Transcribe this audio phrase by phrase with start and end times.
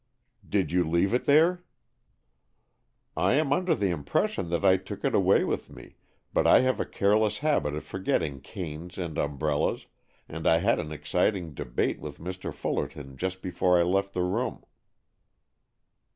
[0.49, 1.63] "Did you leave it there?"
[3.15, 5.97] "I am under the impression that I took it away with me,
[6.33, 9.85] but I have a careless habit of forgetting canes and umbrellas,
[10.27, 12.51] and I had an exciting debate with Mr.
[12.51, 14.63] Fullerton just before I left the room."